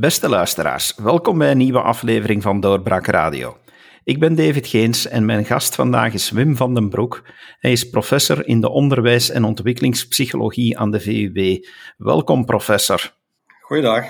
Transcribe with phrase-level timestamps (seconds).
[0.00, 3.56] Beste luisteraars, welkom bij een nieuwe aflevering van Doorbraak Radio.
[4.04, 7.22] Ik ben David Geens en mijn gast vandaag is Wim van den Broek.
[7.58, 11.66] Hij is professor in de onderwijs- en ontwikkelingspsychologie aan de VUB.
[11.96, 13.12] Welkom, professor.
[13.60, 14.04] Goeiedag.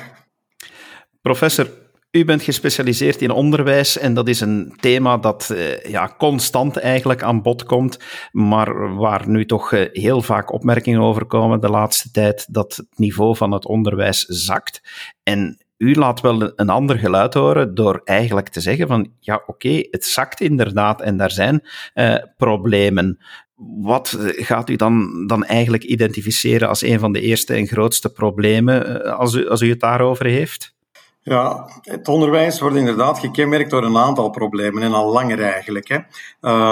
[1.23, 1.71] Professor,
[2.11, 7.23] u bent gespecialiseerd in onderwijs en dat is een thema dat eh, ja, constant eigenlijk
[7.23, 7.99] aan bod komt,
[8.33, 12.99] maar waar nu toch eh, heel vaak opmerkingen over komen de laatste tijd dat het
[12.99, 14.83] niveau van het onderwijs zakt.
[15.23, 19.83] En u laat wel een ander geluid horen door eigenlijk te zeggen van ja, oké,
[19.91, 23.19] het zakt inderdaad en daar zijn uh, problemen.
[23.81, 29.05] Wat gaat u dan, dan eigenlijk identificeren als een van de eerste en grootste problemen
[29.17, 30.75] als u, als u het daarover heeft?
[31.23, 35.89] Ja, het onderwijs wordt inderdaad gekenmerkt door een aantal problemen en al langer eigenlijk.
[35.89, 35.99] Hè.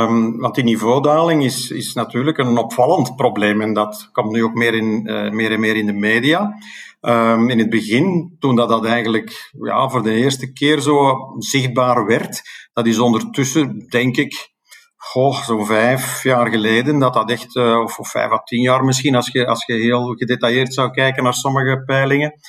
[0.03, 4.55] Um, want die niveaudaling is, is natuurlijk een opvallend probleem en dat komt nu ook
[4.55, 6.59] meer, in, uh, meer en meer in de media.
[7.01, 12.07] Um, in het begin, toen dat, dat eigenlijk ja, voor de eerste keer zo zichtbaar
[12.07, 14.51] werd, dat is ondertussen, denk ik,
[14.97, 18.85] goh, zo'n vijf jaar geleden, dat dat echt, uh, of, of vijf à tien jaar
[18.85, 22.41] misschien, als je, als je heel gedetailleerd zou kijken naar sommige peilingen.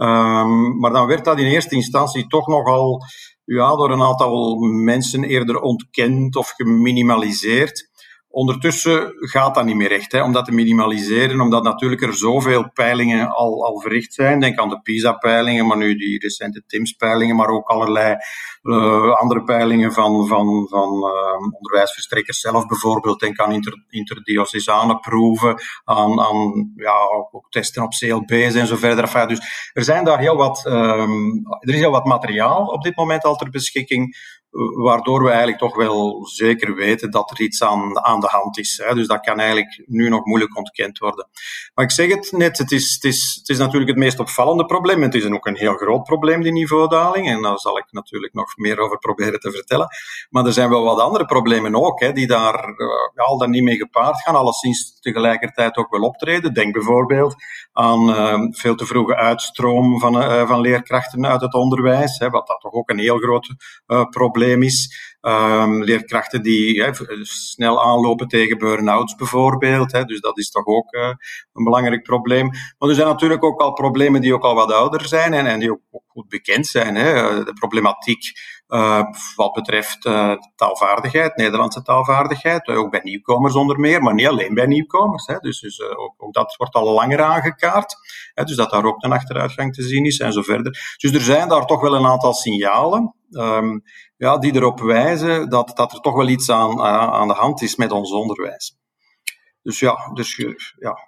[0.00, 3.02] Um, maar dan werd dat in eerste instantie toch nogal
[3.44, 7.88] ja, door een aantal mensen eerder ontkend of geminimaliseerd.
[8.28, 12.70] Ondertussen gaat dat niet meer echt, hè, om dat te minimaliseren, omdat natuurlijk er zoveel
[12.72, 14.40] peilingen al, al verricht zijn.
[14.40, 18.16] Denk aan de PISA-peilingen, maar nu die recente TIMS-peilingen, maar ook allerlei
[18.68, 23.20] uh, andere peilingen van, van, van uh, onderwijsverstrekkers zelf bijvoorbeeld.
[23.20, 26.96] Denk aan inter, interdiocesane proeven, aan, aan ja,
[27.30, 29.04] ook testen op CLB's en zo verder.
[29.04, 32.96] Enfin, dus er, zijn daar heel wat, um, er is heel wat materiaal op dit
[32.96, 34.16] moment al ter beschikking
[34.74, 38.82] waardoor we eigenlijk toch wel zeker weten dat er iets aan, aan de hand is.
[38.84, 38.94] Hè.
[38.94, 41.28] Dus dat kan eigenlijk nu nog moeilijk ontkend worden.
[41.74, 44.64] Maar ik zeg het net, het is, het is, het is natuurlijk het meest opvallende
[44.64, 45.02] probleem.
[45.02, 47.28] Het is ook een heel groot probleem, die niveaudaling.
[47.28, 49.86] En daar zal ik natuurlijk nog meer over proberen te vertellen.
[50.30, 53.62] Maar er zijn wel wat andere problemen ook, hè, die daar uh, al dan niet
[53.62, 56.54] mee gepaard gaan, alleszins tegelijkertijd ook wel optreden.
[56.54, 57.34] Denk bijvoorbeeld
[57.72, 62.46] aan uh, veel te vroege uitstroom van, uh, van leerkrachten uit het onderwijs, hè, wat
[62.46, 63.54] dat toch ook een heel groot
[64.10, 65.16] probleem is.
[65.20, 66.84] Um, leerkrachten die
[67.22, 69.90] snel aanlopen tegen burn-outs bijvoorbeeld.
[70.08, 71.12] Dus dat is toch ook uh,
[71.52, 72.50] een belangrijk probleem.
[72.78, 75.58] Maar er zijn natuurlijk ook al problemen die ook al wat ouder zijn en, en
[75.58, 76.94] die ook, ook goed bekend zijn.
[76.94, 77.44] Hè.
[77.44, 78.32] De problematiek
[78.68, 79.02] uh,
[79.34, 80.00] wat betreft
[80.54, 85.26] taalvaardigheid, Nederlandse taalvaardigheid, ook bij nieuwkomers onder meer, maar niet alleen bij nieuwkomers.
[85.26, 87.96] Dus, dus ook, ook, dat wordt al langer aangekaart.
[88.34, 90.96] Dus dat daar ook een achteruitgang te zien is en zo verder.
[90.96, 93.12] Dus er zijn daar toch wel een aantal signalen.
[93.30, 93.82] Um,
[94.16, 97.76] ja, die erop wijzen dat, dat er toch wel iets aan, aan de hand is
[97.76, 98.76] met ons onderwijs.
[99.62, 100.36] Dus ja, dus,
[100.78, 100.98] ja.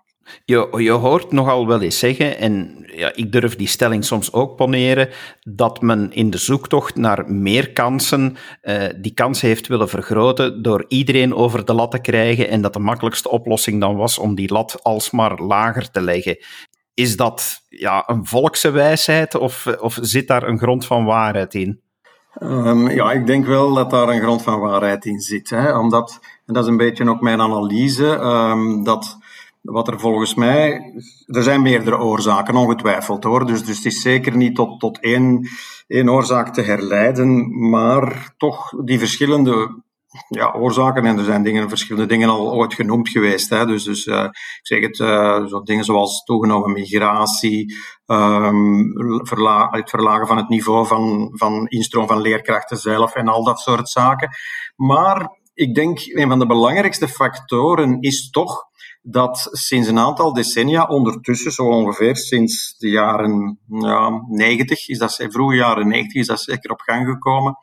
[0.45, 4.57] Je, je hoort nogal wel eens zeggen, en ja, ik durf die stelling soms ook
[4.57, 5.09] poneren,
[5.41, 10.85] dat men in de zoektocht naar meer kansen uh, die kans heeft willen vergroten door
[10.89, 14.53] iedereen over de lat te krijgen en dat de makkelijkste oplossing dan was om die
[14.53, 16.39] lat alsmaar lager te leggen.
[16.95, 21.83] Is dat ja, een volkse wijsheid of, of zit daar een grond van waarheid in?
[22.43, 25.51] Um, ja, ik denk wel dat daar een grond van waarheid in zit.
[25.51, 25.79] Hè?
[25.79, 29.19] Omdat, en dat is een beetje ook mijn analyse, um, dat
[29.61, 30.93] wat er volgens mij.
[31.27, 33.47] Er zijn meerdere oorzaken, ongetwijfeld hoor.
[33.47, 35.49] Dus, dus het is zeker niet tot, tot één,
[35.87, 39.83] één oorzaak te herleiden, maar toch die verschillende
[40.29, 41.07] ja, oorzaken.
[41.07, 43.51] En er zijn dingen, verschillende dingen al ooit genoemd geweest.
[43.51, 43.67] Hè.
[43.67, 47.77] Dus, dus uh, ik zeg het, uh, zo dingen zoals toegenomen migratie,
[49.23, 53.59] verla het verlagen van het niveau van, van instroom van leerkrachten zelf en al dat
[53.59, 54.29] soort zaken.
[54.77, 58.69] Maar ik denk, een van de belangrijkste factoren is toch
[59.03, 65.27] dat sinds een aantal decennia, ondertussen zo ongeveer sinds de jaren ja, 90, is dat,
[65.29, 67.57] vroege jaren 90 is dat zeker op gang gekomen,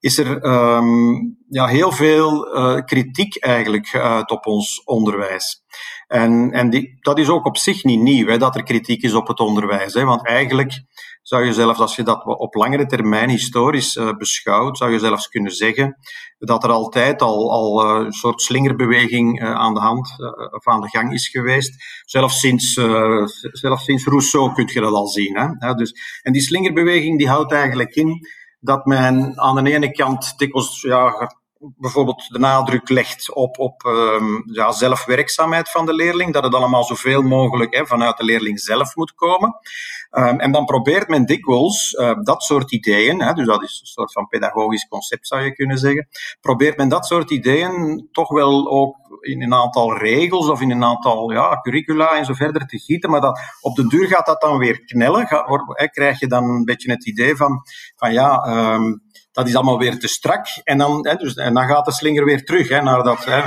[0.00, 5.62] is er um, ja, heel veel uh, kritiek eigenlijk uit op ons onderwijs.
[6.06, 9.14] En, en die, dat is ook op zich niet nieuw, hè, dat er kritiek is
[9.14, 9.94] op het onderwijs.
[9.94, 10.82] Hè, want eigenlijk
[11.22, 15.28] zou je zelfs, als je dat op langere termijn historisch uh, beschouwt, zou je zelfs
[15.28, 15.96] kunnen zeggen
[16.38, 20.08] dat er altijd al, al een soort slingerbeweging aan de hand
[20.50, 21.84] of aan de gang is geweest.
[22.04, 22.72] Zelfs sinds,
[23.52, 25.38] zelfs sinds Rousseau kun je dat al zien.
[25.38, 25.74] Hè.
[25.74, 25.92] dus,
[26.22, 28.20] en die slingerbeweging die houdt eigenlijk in
[28.60, 34.42] dat men aan de ene kant dikwijls ja, bijvoorbeeld de nadruk legt op, op um,
[34.52, 38.96] ja, zelfwerkzaamheid van de leerling, dat het allemaal zoveel mogelijk hè, vanuit de leerling zelf
[38.96, 39.54] moet komen.
[40.10, 43.86] Um, en dan probeert men dikwijls uh, dat soort ideeën, hè, dus dat is een
[43.86, 46.08] soort van pedagogisch concept zou je kunnen zeggen,
[46.40, 50.84] probeert men dat soort ideeën toch wel ook in een aantal regels of in een
[50.84, 54.40] aantal ja, curricula en zo verder te gieten, maar dat, op de duur gaat dat
[54.40, 57.62] dan weer knellen, ga, hè, krijg je dan een beetje het idee van,
[57.96, 58.44] van ja,
[58.74, 59.06] um,
[59.38, 60.46] dat is allemaal weer te strak.
[60.64, 63.40] En dan, hè, dus, en dan gaat de slinger weer terug, hè, naar dat, hè,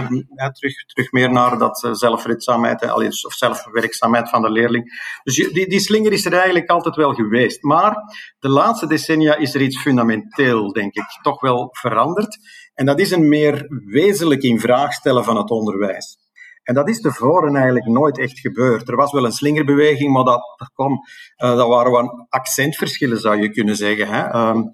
[0.53, 5.19] terug, terug meer naar dat uh, zelfredzaamheid hè, of zelfwerkzaamheid van de leerling.
[5.23, 7.63] Dus die, die slinger is er altijd wel geweest.
[7.63, 7.95] Maar
[8.39, 12.37] de laatste decennia is er iets fundamenteel, denk ik, toch wel veranderd.
[12.73, 16.17] En dat is een meer wezenlijk in vraag stellen van het onderwijs.
[16.63, 18.89] En dat is tevoren eigenlijk nooit echt gebeurd.
[18.89, 23.41] Er was wel een slingerbeweging, maar dat, dat, kwam, uh, dat waren wel accentverschillen, zou
[23.41, 24.07] je kunnen zeggen.
[24.07, 24.49] Hè.
[24.49, 24.71] Um,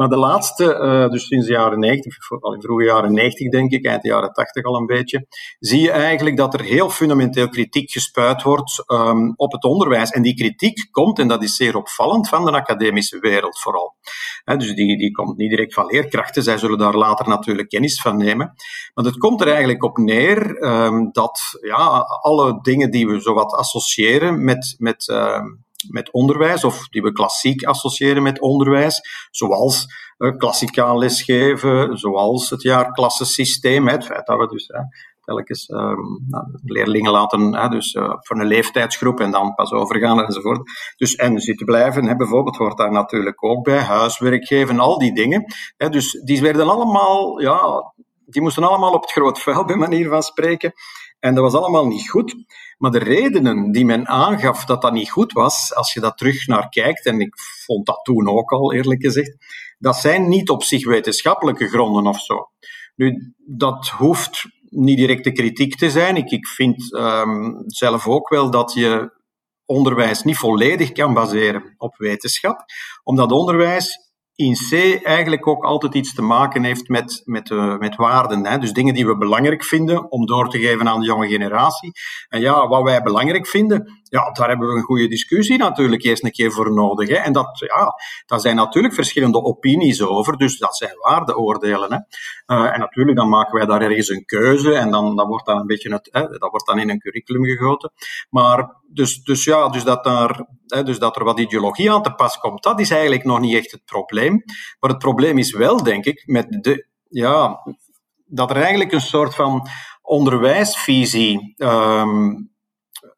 [0.00, 3.70] maar de laatste, uh, dus sinds de jaren 90, al in vroege jaren 90 denk
[3.70, 5.26] ik, eind de jaren 80 al een beetje,
[5.58, 10.10] zie je eigenlijk dat er heel fundamenteel kritiek gespuit wordt um, op het onderwijs.
[10.10, 13.94] En die kritiek komt, en dat is zeer opvallend, van de academische wereld vooral.
[14.44, 18.16] Dus die, die komt niet direct van leerkrachten, zij zullen daar later natuurlijk kennis van
[18.16, 18.52] nemen.
[18.94, 23.52] Maar het komt er eigenlijk op neer um, dat ja, alle dingen die we zowat
[23.52, 25.42] associëren met, met uh,
[25.88, 29.00] met onderwijs, of die we klassiek associëren met onderwijs,
[29.30, 29.86] zoals
[30.18, 34.80] uh, klassikaal lesgeven, zoals het jaarklassensysteem, het feit dat we dus hè,
[35.20, 36.26] telkens um,
[36.64, 40.70] leerlingen laten, dus uh, voor een leeftijdsgroep en dan pas overgaan enzovoort.
[40.96, 45.44] Dus en zitten blijven, bijvoorbeeld, hoort daar natuurlijk ook bij, huiswerk geven, al die dingen.
[45.76, 47.92] Hè, dus die werden allemaal, ja,
[48.26, 50.72] die moesten allemaal op het groot vuil, bij manier van spreken.
[51.20, 52.34] En dat was allemaal niet goed.
[52.78, 56.46] Maar de redenen die men aangaf dat dat niet goed was, als je dat terug
[56.46, 59.36] naar kijkt, en ik vond dat toen ook al eerlijk gezegd,
[59.78, 62.50] dat zijn niet op zich wetenschappelijke gronden of zo.
[62.94, 66.16] Nu, dat hoeft niet direct de kritiek te zijn.
[66.16, 69.18] Ik, ik vind um, zelf ook wel dat je
[69.64, 72.64] onderwijs niet volledig kan baseren op wetenschap,
[73.02, 74.09] omdat onderwijs
[74.40, 78.46] in C eigenlijk ook altijd iets te maken heeft met, met, uh, met waarden.
[78.46, 78.58] Hè?
[78.58, 81.92] Dus dingen die we belangrijk vinden om door te geven aan de jonge generatie.
[82.28, 86.24] En ja, wat wij belangrijk vinden, ja, daar hebben we een goede discussie natuurlijk eerst
[86.24, 87.08] een keer voor nodig.
[87.08, 87.14] Hè?
[87.14, 87.94] En dat, ja,
[88.26, 91.92] daar zijn natuurlijk verschillende opinies over, dus dat zijn waardeoordelen.
[91.92, 91.98] Hè?
[92.56, 95.56] Uh, en natuurlijk, dan maken wij daar ergens een keuze en dan, dan wordt dat
[95.56, 97.92] een beetje het, hè, dat wordt dan in een curriculum gegoten.
[98.30, 102.14] Maar dus, dus ja, dus dat, daar, hè, dus dat er wat ideologie aan te
[102.14, 104.42] pas komt, dat is eigenlijk nog niet echt het probleem.
[104.80, 107.58] Maar het probleem is wel, denk ik, met de, ja,
[108.26, 109.68] dat er eigenlijk een soort van
[110.02, 112.50] onderwijsvisie um,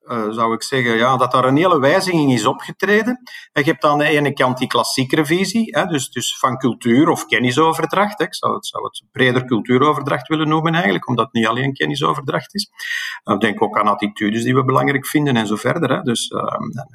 [0.07, 3.21] uh, zou ik zeggen, ja, dat daar een hele wijziging is opgetreden.
[3.53, 7.09] En je hebt aan de ene kant die klassieke visie, hè, dus, dus van cultuur
[7.09, 8.19] of kennisoverdracht.
[8.19, 8.25] Hè.
[8.25, 12.55] Ik zou het, zou het breder cultuuroverdracht willen noemen eigenlijk, omdat het niet alleen kennisoverdracht
[12.55, 12.71] is.
[13.25, 15.91] Uh, denk ook aan attitudes die we belangrijk vinden en zo verder.
[15.91, 16.03] Hè.
[16.03, 16.43] Dus uh,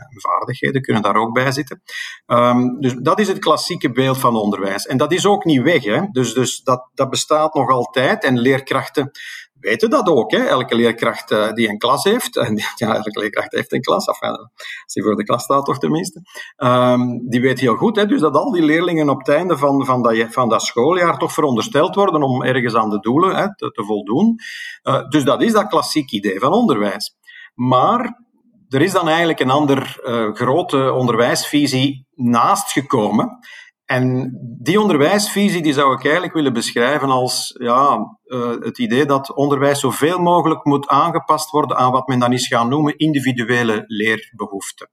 [0.10, 1.82] vaardigheden kunnen daar ook bij zitten.
[2.26, 4.86] Um, dus dat is het klassieke beeld van onderwijs.
[4.86, 5.84] En dat is ook niet weg.
[5.84, 6.02] Hè.
[6.12, 8.24] Dus, dus dat, dat bestaat nog altijd.
[8.24, 9.12] En leerkrachten
[9.60, 10.32] weten dat ook.
[10.32, 10.44] Hè.
[10.44, 14.30] Elke leerkracht uh, die een klas heeft, en ja, elke leerkracht heeft een klas, enfin,
[14.30, 16.22] als hij voor de klas staat toch tenminste,
[16.58, 19.86] um, die weet heel goed hè, dus dat al die leerlingen op het einde van,
[19.86, 23.84] van, dat, van dat schooljaar toch verondersteld worden om ergens aan de doelen hè, te,
[23.86, 24.36] voldoen.
[24.84, 27.16] Uh, dus dat is dat klassiek idee van onderwijs.
[27.54, 28.26] Maar
[28.70, 33.40] er is dan eigenlijk een ander uh, grote onderwijsvisie naast gekomen.
[33.88, 39.36] En die onderwijsvisie die zou ik eigenlijk willen beschrijven als ja, uh, het idee dat
[39.36, 44.90] onderwijs zoveel mogelijk moet aangepast worden aan wat men dan is gaan noemen individuele leerbehoeften.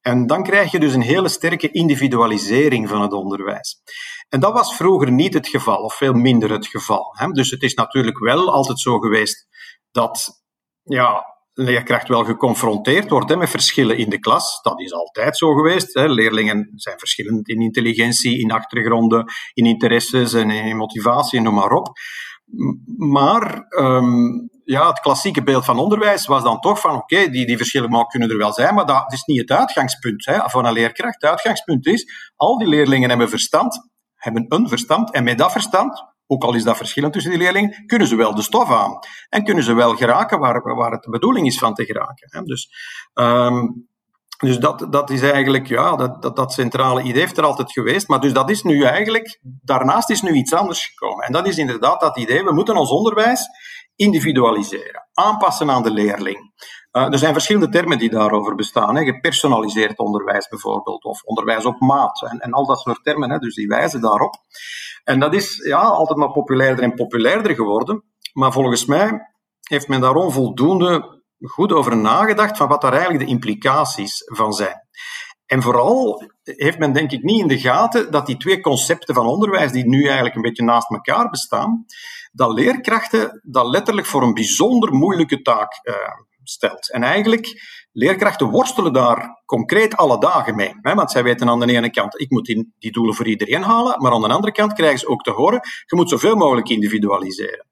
[0.00, 3.82] En dan krijg je dus een hele sterke individualisering van het onderwijs.
[4.28, 7.14] En dat was vroeger niet het geval, of veel minder het geval.
[7.18, 7.26] Hè?
[7.26, 9.46] Dus het is natuurlijk wel altijd zo geweest
[9.90, 10.44] dat
[10.82, 14.60] ja, leerkracht wel geconfronteerd wordt met verschillen in de klas.
[14.62, 15.94] Dat is altijd zo geweest.
[15.94, 16.06] Hè.
[16.06, 21.92] Leerlingen zijn verschillend in intelligentie, in achtergronden, in interesses en in motivatie, noem maar op.
[22.96, 27.56] Maar um, ja, het klassieke beeld van onderwijs was dan toch van oké, die, die
[27.56, 31.14] verschillen kunnen er wel zijn, maar dat is niet het uitgangspunt hè, van een leerkracht.
[31.14, 36.13] Het uitgangspunt is, al die leerlingen hebben verstand, hebben een verstand, en met dat verstand
[36.26, 38.98] ook al is dat verschillend tussen die leerlingen, kunnen ze wel de stof aan.
[39.28, 42.28] En kunnen ze wel geraken waar, waar het de bedoeling is van te geraken.
[42.30, 42.42] Hè.
[42.42, 42.68] Dus,
[43.14, 43.88] um,
[44.38, 48.08] dus dat, dat is eigenlijk, ja, dat, dat, dat centrale idee heeft er altijd geweest.
[48.08, 51.24] Maar dus dat is nu eigenlijk, daarnaast is nu iets anders gekomen.
[51.24, 53.46] En dat is inderdaad dat idee, we moeten ons onderwijs
[53.96, 56.52] individualiseren, aanpassen aan de leerling.
[56.92, 58.96] Uh, er zijn verschillende termen die daarover bestaan.
[58.96, 59.04] Hè.
[59.04, 63.54] Gepersonaliseerd onderwijs bijvoorbeeld, of onderwijs op maat, en, en al dat soort termen, hè, dus
[63.54, 64.34] die wijzen daarop.
[65.04, 68.04] En dat is ja, altijd maar populairder en populairder geworden.
[68.32, 69.34] Maar volgens mij
[69.68, 74.82] heeft men daar onvoldoende goed over nagedacht van wat daar eigenlijk de implicaties van zijn.
[75.46, 79.26] En vooral heeft men denk ik niet in de gaten dat die twee concepten van
[79.26, 81.84] onderwijs, die nu eigenlijk een beetje naast elkaar bestaan,
[82.34, 85.94] dat leerkrachten dat letterlijk voor een bijzonder moeilijke taak uh,
[86.42, 86.90] stelt.
[86.90, 87.62] En eigenlijk,
[87.92, 90.72] leerkrachten worstelen daar concreet alle dagen mee.
[90.80, 90.94] Hè?
[90.94, 94.02] Want zij weten aan de ene kant, ik moet die, die doelen voor iedereen halen,
[94.02, 97.66] maar aan de andere kant krijgen ze ook te horen, je moet zoveel mogelijk individualiseren.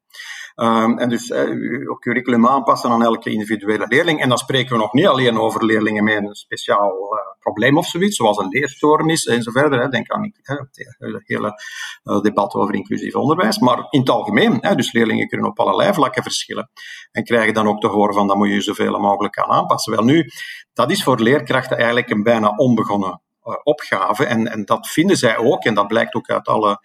[0.56, 4.20] Um, en dus uh, curriculum aanpassen aan elke individuele leerling.
[4.20, 7.86] En dan spreken we nog niet alleen over leerlingen met een speciaal uh, probleem of
[7.86, 9.72] zoiets, zoals een leerstoornis enzovoort.
[9.72, 9.88] Hè.
[9.88, 11.60] Denk aan het hele
[12.04, 13.58] uh, debat over inclusief onderwijs.
[13.58, 16.70] Maar in het algemeen, hè, dus leerlingen kunnen op allerlei vlakken verschillen.
[17.12, 19.92] En krijgen dan ook te horen van, dat moet je zoveel mogelijk aan aanpassen.
[19.92, 20.30] Wel nu,
[20.72, 23.20] dat is voor leerkrachten eigenlijk een bijna onbegonnen
[23.62, 24.24] opgave.
[24.24, 26.78] En, en dat vinden zij ook, en dat blijkt ook uit alle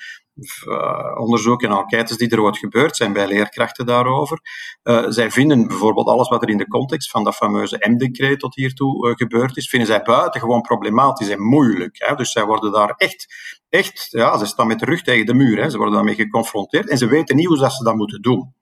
[0.65, 4.39] uh, onderzoeken en enquêtes die er wat gebeurd zijn bij leerkrachten daarover.
[4.83, 8.55] Uh, zij vinden bijvoorbeeld alles wat er in de context van dat fameuze M-decreet tot
[8.55, 11.95] hiertoe uh, gebeurd is, vinden zij buitengewoon problematisch en moeilijk.
[11.97, 12.15] Hè.
[12.15, 13.27] Dus zij worden daar echt,
[13.69, 15.61] echt, ja, ze staan met de rug tegen de muur.
[15.61, 15.69] Hè.
[15.69, 18.55] Ze worden daarmee geconfronteerd en ze weten niet hoe ze dat moeten doen.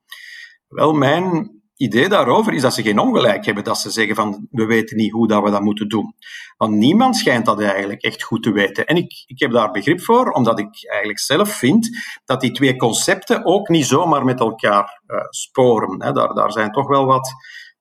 [0.68, 4.64] Wel, mijn idee daarover is dat ze geen ongelijk hebben, dat ze zeggen van we
[4.64, 6.14] weten niet hoe dat we dat moeten doen.
[6.56, 8.86] Want niemand schijnt dat eigenlijk echt goed te weten.
[8.86, 11.88] En ik, ik heb daar begrip voor, omdat ik eigenlijk zelf vind
[12.24, 15.98] dat die twee concepten ook niet zomaar met elkaar uh, sporen.
[15.98, 17.32] Daar, daar zijn toch wel wat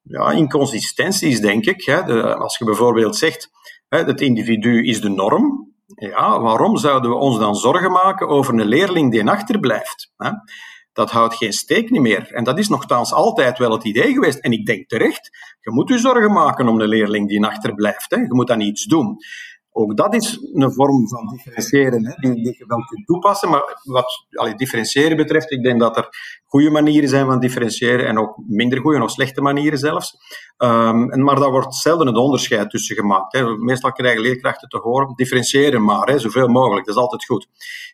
[0.01, 1.85] ja, inconsistenties, denk ik.
[1.85, 3.49] De, als je bijvoorbeeld zegt,
[3.89, 8.65] het individu is de norm, ja, waarom zouden we ons dan zorgen maken over een
[8.65, 10.11] leerling die achterblijft?
[10.95, 12.31] Dat houdt geen steek niet meer.
[12.31, 14.39] En dat is nogthans altijd wel het idee geweest.
[14.39, 15.29] En ik denk terecht,
[15.61, 18.11] je moet je zorgen maken om de leerling die achterblijft.
[18.11, 18.17] Hè.
[18.17, 19.17] Je moet dan iets doen.
[19.77, 23.49] Ook dat is een vorm van differentiëren, hè, die, die, je wel kunt toepassen.
[23.49, 26.07] Maar wat allee, differentiëren betreft, ik denk dat er
[26.45, 30.17] goede manieren zijn van differentiëren en ook minder goede of slechte manieren zelfs.
[30.57, 33.33] Um, en, maar daar wordt zelden het onderscheid tussen gemaakt.
[33.33, 33.57] Hè.
[33.57, 37.47] Meestal krijgen leerkrachten te horen, differentiëren maar, hè, zoveel mogelijk, dat is altijd goed.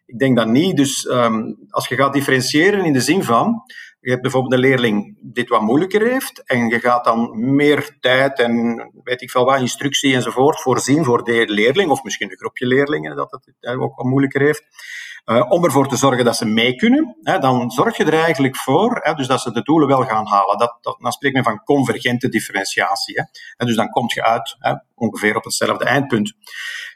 [0.06, 3.64] Ik denk dat niet, dus um, als je gaat differentiëren in de zin van,
[4.02, 7.98] je hebt bijvoorbeeld een leerling die het wat moeilijker heeft en je gaat dan meer
[8.00, 12.38] tijd en weet ik veel wat, instructie enzovoort voorzien voor de leerling, of misschien een
[12.38, 14.64] groepje leerlingen dat het ook wat moeilijker heeft.
[15.26, 18.56] Uh, om ervoor te zorgen dat ze mee kunnen, hè, dan zorg je er eigenlijk
[18.56, 20.58] voor hè, dus dat ze de doelen wel gaan halen.
[20.58, 23.16] Dat, dat, dan spreekt men van convergente differentiatie.
[23.16, 23.24] Hè.
[23.58, 24.58] En dus dan kom je uit
[24.96, 26.34] ongeveer op hetzelfde eindpunt.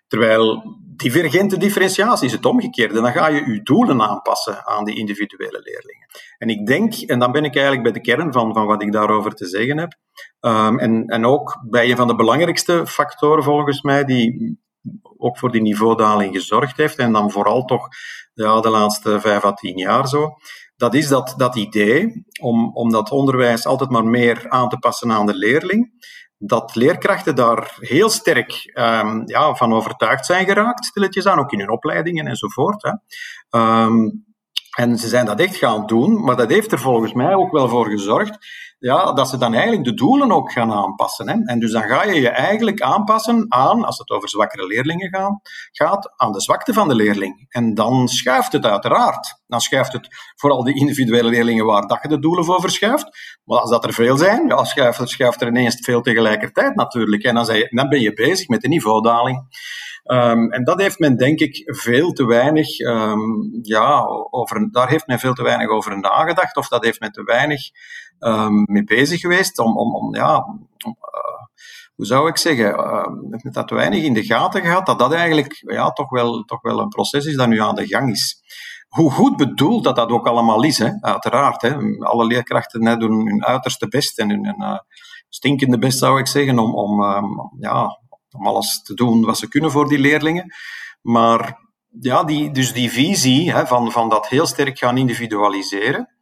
[0.07, 0.63] Terwijl
[0.95, 3.01] divergente differentiatie is het omgekeerde.
[3.01, 6.07] Dan ga je je doelen aanpassen aan die individuele leerlingen.
[6.37, 8.91] En ik denk, en dan ben ik eigenlijk bij de kern van, van wat ik
[8.91, 9.93] daarover te zeggen heb,
[10.39, 14.59] um, en, en ook bij een van de belangrijkste factoren volgens mij die
[15.17, 17.87] ook voor die niveaudaling gezorgd heeft, en dan vooral toch
[18.33, 20.29] ja, de laatste vijf à tien jaar zo,
[20.77, 25.11] dat is dat, dat idee om, om dat onderwijs altijd maar meer aan te passen
[25.11, 25.91] aan de leerling
[26.37, 31.59] dat leerkrachten daar heel sterk um, ja, van overtuigd zijn geraakt, stilletjes aan, ook in
[31.59, 32.83] hun opleidingen enzovoort.
[32.83, 32.91] Hè.
[33.59, 34.25] Um,
[34.77, 37.69] en ze zijn dat echt gaan doen, maar dat heeft er volgens mij ook wel
[37.69, 38.37] voor gezorgd
[38.79, 41.29] ja, dat ze dan eigenlijk de doelen ook gaan aanpassen.
[41.29, 41.35] Hè.
[41.43, 45.41] En dus dan ga je je eigenlijk aanpassen aan, als het over zwakkere leerlingen gaan,
[45.71, 47.45] gaat, aan de zwakte van de leerling.
[47.49, 49.43] En dan schuift het uiteraard.
[49.47, 53.39] Dan schuift het vooral de individuele leerlingen waar dat je de doelen voor verschuift.
[53.43, 57.23] Maar als dat er veel zijn, ja, schuift, schuift er ineens veel tegelijkertijd natuurlijk.
[57.23, 59.43] En dan, dan ben je bezig met de niveaudaling.
[60.05, 65.07] Um, en dat heeft men denk ik veel te weinig, um, ja, over, daar heeft
[65.07, 67.61] men veel te weinig over nagedacht, of dat heeft men te weinig
[68.19, 71.45] um, mee bezig geweest om, om, om ja, om, uh,
[71.95, 75.63] hoe zou ik zeggen, uh, dat te weinig in de gaten gehad, dat dat eigenlijk
[75.67, 78.43] ja, toch, wel, toch wel een proces is dat nu aan de gang is.
[78.87, 80.89] Hoe goed bedoeld dat dat ook allemaal is, hè?
[80.99, 81.61] uiteraard.
[81.61, 81.75] Hè?
[81.99, 84.77] Alle leerkrachten doen hun uiterste best en hun uh,
[85.29, 87.03] stinkende best, zou ik zeggen, om, om,
[87.59, 87.99] ja,
[88.37, 90.53] om alles te doen wat ze kunnen voor die leerlingen.
[91.01, 91.59] Maar
[91.99, 96.14] ja, die, dus die visie hè, van, van dat heel sterk gaan individualiseren,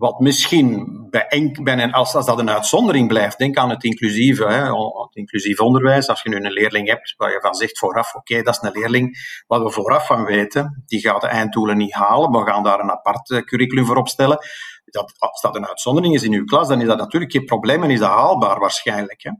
[0.00, 3.84] wat misschien bij, enk, bij een, als, als dat een uitzondering blijft, denk aan het
[3.84, 4.64] inclusieve, hè,
[5.02, 6.08] het inclusief onderwijs.
[6.08, 8.80] Als je nu een leerling hebt waar je van zegt vooraf, oké, dat is een
[8.80, 12.80] leerling wat we vooraf van weten, die gaat de einddoelen niet halen, we gaan daar
[12.80, 14.38] een apart eh, curriculum voor opstellen.
[14.84, 17.82] Dat, als dat een uitzondering is in uw klas, dan is dat natuurlijk geen probleem
[17.82, 19.22] en is dat haalbaar waarschijnlijk.
[19.22, 19.30] Hè.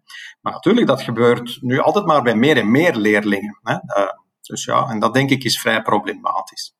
[0.40, 3.58] Maar natuurlijk, dat gebeurt nu altijd maar bij meer en meer leerlingen.
[3.62, 3.72] Hè.
[3.72, 4.08] Uh,
[4.40, 6.74] dus ja, en dat denk ik is vrij problematisch.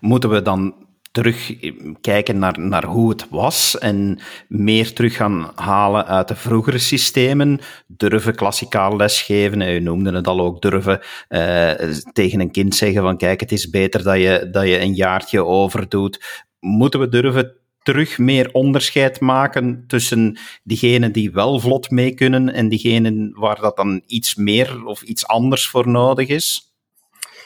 [0.00, 0.85] Moeten we dan
[1.16, 1.52] terug
[2.00, 4.18] kijken naar, naar hoe het was en
[4.48, 7.60] meer terug gaan halen uit de vroegere systemen.
[7.86, 9.60] Durven klassikaal lesgeven.
[9.60, 11.70] U noemde het al ook, durven uh,
[12.12, 15.44] tegen een kind zeggen van kijk, het is beter dat je, dat je een jaartje
[15.44, 16.44] overdoet.
[16.60, 22.68] Moeten we durven terug meer onderscheid maken tussen diegenen die wel vlot mee kunnen en
[22.68, 26.65] diegenen waar dat dan iets meer of iets anders voor nodig is?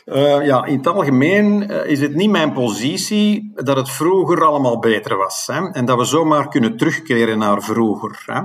[0.07, 4.79] Uh, ja, in het algemeen uh, is het niet mijn positie dat het vroeger allemaal
[4.79, 5.47] beter was.
[5.47, 5.71] Hè?
[5.71, 8.23] En dat we zomaar kunnen terugkeren naar vroeger.
[8.27, 8.41] Hè?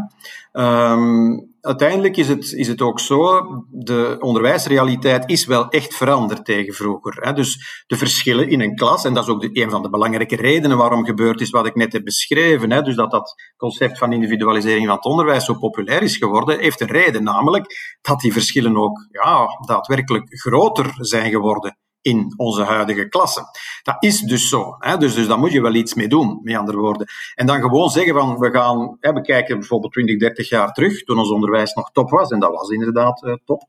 [0.92, 6.74] Um, uiteindelijk is het, is het ook zo, de onderwijsrealiteit is wel echt veranderd tegen
[6.74, 7.14] vroeger.
[7.20, 7.34] Hè?
[7.34, 10.78] Dus de verschillen in een klas, en dat is ook een van de belangrijke redenen
[10.78, 12.82] waarom gebeurd is wat ik net heb beschreven, hè?
[12.82, 16.88] dus dat dat concept van individualisering van het onderwijs zo populair is geworden, heeft een
[16.88, 23.44] reden, namelijk dat die verschillen ook ja, daadwerkelijk groter zijn geworden in onze huidige klasse.
[23.84, 24.76] Dat is dus zo.
[24.80, 24.98] Hè?
[24.98, 27.08] Dus, dus daar moet je wel iets mee doen, met andere woorden.
[27.36, 31.04] En dan gewoon zeggen van, we gaan, hè, we kijken bijvoorbeeld 20, 30 jaar terug,
[31.04, 33.64] toen ons onderwijs nog top was, en dat was inderdaad uh, top,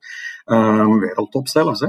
[0.45, 1.89] um, wereldtop zelfs, hè?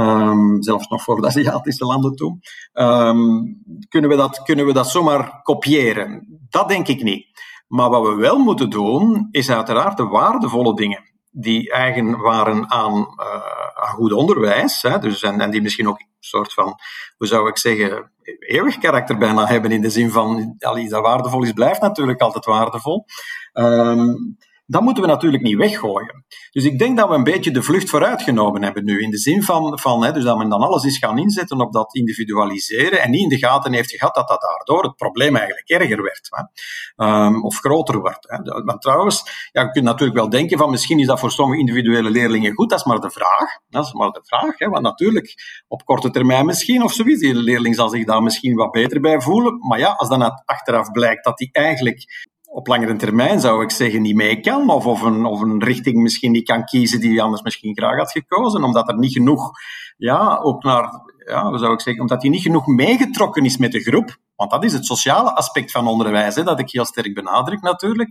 [0.00, 2.40] Um, zelfs nog voor de Aziatische landen toen.
[2.72, 6.38] Um, kunnen, we dat, kunnen we dat zomaar kopiëren?
[6.48, 7.26] Dat denk ik niet.
[7.66, 12.94] Maar wat we wel moeten doen, is uiteraard de waardevolle dingen die eigen waren aan,
[12.94, 13.26] uh,
[13.74, 16.74] aan goed onderwijs, hè, dus, en, die misschien ook een soort van,
[17.16, 21.42] hoe zou ik zeggen, eeuwig karakter bijna hebben, in de zin van, al dat waardevol
[21.42, 23.04] is, blijft natuurlijk altijd waardevol.
[23.52, 26.24] Um, dat moeten we natuurlijk niet weggooien.
[26.50, 29.00] Dus ik denk dat we een beetje de vlucht vooruit genomen hebben nu.
[29.00, 31.72] In de zin van, van hè, dus dat men dan alles is gaan inzetten op
[31.72, 35.68] dat individualiseren en niet in de gaten heeft gehad dat dat daardoor het probleem eigenlijk
[35.68, 36.28] erger werd.
[36.30, 38.26] Hè, um, of groter werd.
[38.28, 38.78] Hè.
[38.78, 42.54] Trouwens, ja, je kunt natuurlijk wel denken van misschien is dat voor sommige individuele leerlingen
[42.54, 42.70] goed.
[42.70, 43.58] Dat is maar de vraag.
[43.68, 44.58] Dat is maar de vraag.
[44.58, 45.34] Hè, want natuurlijk,
[45.68, 47.20] op korte termijn misschien of zoiets.
[47.20, 49.58] Die leerling zal zich daar misschien wat beter bij voelen.
[49.68, 54.02] Maar ja, als dan achteraf blijkt dat die eigenlijk op langere termijn zou ik zeggen
[54.02, 57.22] niet mee kan, of, of, een, of een richting misschien niet kan kiezen die hij
[57.22, 59.50] anders misschien graag had gekozen, omdat er niet genoeg,
[59.96, 60.88] ja, ook naar,
[61.26, 64.64] ja, zou ik zeggen, omdat hij niet genoeg meegetrokken is met de groep, want dat
[64.64, 68.10] is het sociale aspect van onderwijs, hè, dat ik heel sterk benadruk natuurlijk,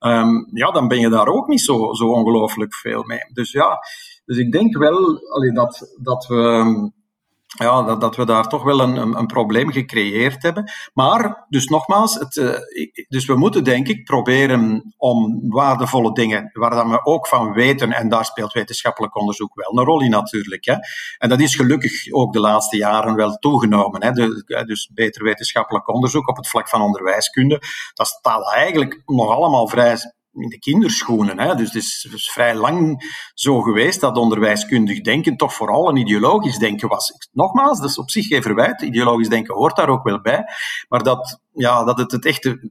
[0.00, 3.32] um, ja, dan ben je daar ook niet zo, zo ongelooflijk veel mee.
[3.32, 3.78] Dus ja,
[4.24, 6.90] dus ik denk wel allee, dat, dat we
[7.58, 10.70] ja, dat, dat we daar toch wel een, een, een, probleem gecreëerd hebben.
[10.94, 12.56] Maar, dus nogmaals, het, uh,
[13.08, 17.92] dus we moeten denk ik proberen om waardevolle dingen, waar dan we ook van weten,
[17.92, 20.64] en daar speelt wetenschappelijk onderzoek wel een rol in natuurlijk.
[20.64, 20.74] Hè.
[21.18, 24.02] En dat is gelukkig ook de laatste jaren wel toegenomen.
[24.02, 24.12] Hè.
[24.64, 27.62] Dus beter wetenschappelijk onderzoek op het vlak van onderwijskunde,
[27.94, 29.96] dat staat eigenlijk nog allemaal vrij
[30.34, 31.38] in de kinderschoenen.
[31.38, 31.54] Hè.
[31.54, 33.02] Dus het is, vrij lang
[33.34, 37.12] zo geweest dat onderwijskundig denken toch vooral een ideologisch denken was.
[37.32, 38.82] Nogmaals, dat is op zich geen verwijt.
[38.82, 40.44] Ideologisch denken hoort daar ook wel bij.
[40.88, 42.70] Maar dat, ja, dat het het echte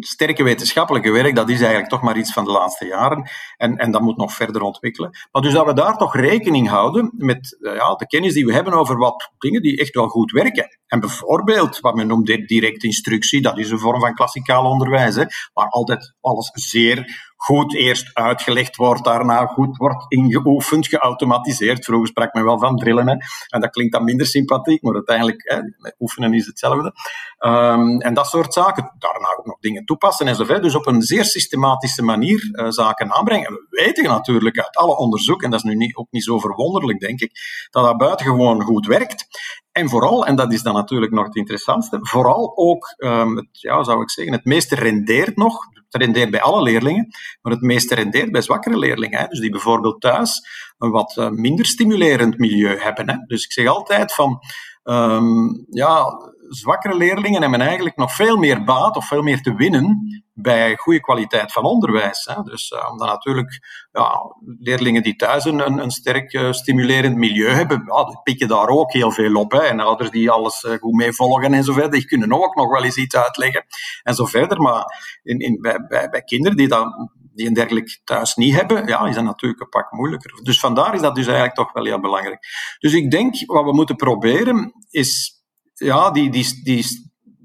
[0.00, 3.30] sterke wetenschappelijke werk, dat is eigenlijk toch maar iets van de laatste jaren.
[3.56, 5.10] En, en dat moet nog verder ontwikkelen.
[5.32, 8.52] Maar dus dat we daar toch rekening houden met uh, ja, de kennis die we
[8.52, 10.78] hebben over wat dingen die echt wel goed werken.
[10.86, 15.24] En bijvoorbeeld, wat men noemt direct instructie, dat is een vorm van klassikaal onderwijs, hè,
[15.52, 21.84] waar altijd alles zeer goed eerst uitgelegd wordt, daarna goed wordt ingeoefend, geautomatiseerd.
[21.84, 23.14] Vroeger sprak men wel van drillen, hè,
[23.48, 25.60] en dat klinkt dan minder sympathiek, maar uiteindelijk, hè,
[25.98, 26.92] oefenen is hetzelfde.
[27.38, 28.92] Um, en dat soort zaken.
[28.98, 30.62] Daarna ook nog dingen toepassen enzovoort.
[30.62, 33.46] Dus op een zeer systematische manier uh, zaken aanbrengen.
[33.46, 36.38] En we weten natuurlijk uit alle onderzoek, en dat is nu niet, ook niet zo
[36.38, 37.32] verwonderlijk, denk ik,
[37.70, 39.26] dat dat buitengewoon goed werkt.
[39.74, 43.82] En vooral, en dat is dan natuurlijk nog het interessantste, vooral ook, um, het, ja,
[43.82, 45.58] zou ik zeggen, het meeste rendeert nog,
[45.88, 47.08] het rendeert bij alle leerlingen,
[47.42, 49.18] maar het meeste rendeert bij zwakkere leerlingen.
[49.18, 53.10] Hè, dus die bijvoorbeeld thuis een wat uh, minder stimulerend milieu hebben.
[53.10, 53.16] Hè.
[53.26, 54.38] Dus ik zeg altijd van,
[54.84, 56.04] um, ja,
[56.48, 59.98] zwakkere leerlingen hebben eigenlijk nog veel meer baat of veel meer te winnen
[60.32, 62.24] bij goede kwaliteit van onderwijs.
[62.24, 62.42] Hè.
[62.42, 63.60] Dus uh, omdat natuurlijk
[63.92, 68.68] ja, leerlingen die thuis een, een sterk uh, stimulerend milieu hebben, ja, die pikken daar
[68.68, 69.52] ook heel veel op.
[69.52, 69.58] Hè.
[69.58, 72.84] En ouders die alles uh, goed meevolgen en zo verder, die kunnen ook nog wel
[72.84, 73.64] eens iets uitleggen
[74.02, 74.60] en zo verder.
[74.60, 74.84] Maar
[75.22, 79.06] in, in, bij, bij, bij kinderen die dat die een dergelijk thuis niet hebben, ja,
[79.06, 80.40] is dat natuurlijk een pak moeilijker.
[80.42, 82.46] Dus vandaar is dat dus eigenlijk toch wel heel belangrijk.
[82.78, 85.43] Dus ik denk, wat we moeten proberen, is
[85.74, 86.84] ja, die, die, die,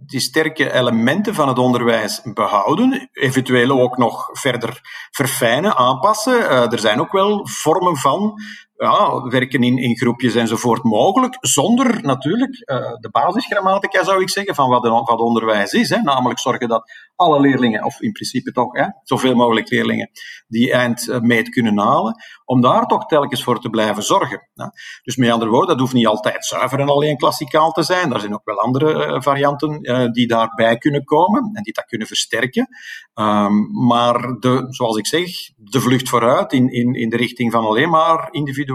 [0.05, 4.79] die sterke elementen van het onderwijs behouden, eventueel ook nog verder
[5.11, 6.39] verfijnen, aanpassen.
[6.39, 8.41] Uh, er zijn ook wel vormen van
[8.79, 14.55] ja, werken in, in groepjes enzovoort mogelijk, zonder natuurlijk uh, de basisgrammatica, zou ik zeggen,
[14.55, 15.89] van wat, de, wat onderwijs is.
[15.89, 16.01] Hè.
[16.01, 20.09] Namelijk zorgen dat alle leerlingen, of in principe toch, hè, zoveel mogelijk leerlingen,
[20.47, 22.15] die eindmeet kunnen halen,
[22.45, 24.49] om daar toch telkens voor te blijven zorgen.
[24.53, 24.65] Hè.
[25.03, 28.13] Dus met andere woorden, dat hoeft niet altijd zuiver en alleen klassikaal te zijn.
[28.13, 32.07] Er zijn ook wel andere uh, varianten die daarbij kunnen komen en die dat kunnen
[32.07, 32.67] versterken.
[33.13, 37.65] Um, maar de, zoals ik zeg, de vlucht vooruit in, in, in de richting van
[37.65, 38.68] alleen maar individu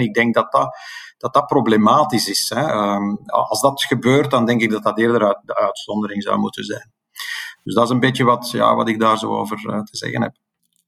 [0.00, 0.76] Ik denk dat dat,
[1.18, 2.52] dat, dat problematisch is.
[2.54, 2.94] Hè.
[2.94, 6.64] Um, als dat gebeurt, dan denk ik dat dat eerder uit, de uitzondering zou moeten
[6.64, 6.92] zijn.
[7.62, 10.32] Dus dat is een beetje wat, ja, wat ik daar zo over te zeggen heb.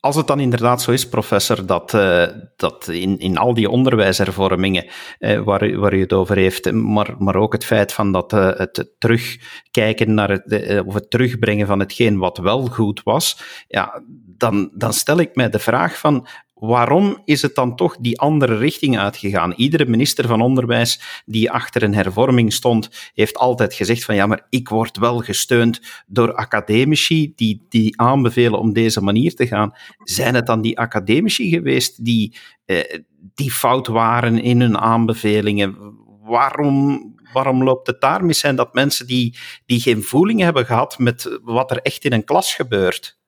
[0.01, 2.27] Als het dan inderdaad zo is, professor, dat, uh,
[2.57, 4.87] dat in, in al die onderwijshervormingen
[5.19, 8.95] uh, waar, waar u het over heeft, maar, maar ook het feit van dat het
[8.99, 14.03] terugkijken naar het, of het terugbrengen van hetgeen wat wel goed was, ja,
[14.37, 16.27] dan, dan stel ik mij de vraag van
[16.63, 19.53] waarom is het dan toch die andere richting uitgegaan?
[19.53, 24.47] Iedere minister van Onderwijs die achter een hervorming stond, heeft altijd gezegd van ja, maar
[24.49, 29.73] ik word wel gesteund door academici die, die aanbevelen om deze manier te gaan.
[29.99, 32.99] Zijn het dan die academici geweest die, eh,
[33.35, 35.77] die fout waren in hun aanbevelingen?
[36.23, 37.01] Waarom,
[37.33, 38.39] waarom loopt het daar mis?
[38.39, 42.25] Zijn dat mensen die, die geen voeling hebben gehad met wat er echt in een
[42.25, 43.21] klas gebeurt?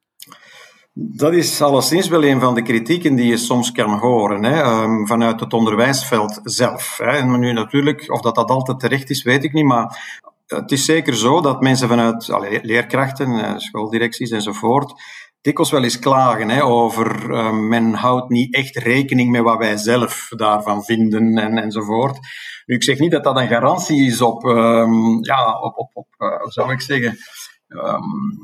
[0.97, 5.07] Dat is alleszins wel een van de kritieken die je soms kan horen hè, um,
[5.07, 6.97] vanuit het onderwijsveld zelf.
[6.97, 7.11] Hè.
[7.11, 10.85] En nu natuurlijk, of dat dat altijd terecht is, weet ik niet, maar het is
[10.85, 12.29] zeker zo dat mensen vanuit
[12.63, 14.93] leerkrachten, eh, schooldirecties enzovoort,
[15.41, 19.77] dikwijls wel eens klagen hè, over uh, men houdt niet echt rekening met wat wij
[19.77, 22.19] zelf daarvan vinden en, enzovoort.
[22.67, 26.07] Nu, ik zeg niet dat dat een garantie is op, um, ja, op, op, op
[26.19, 27.17] uh, hoe zou ik zeggen,